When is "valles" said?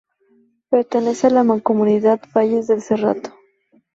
2.35-2.65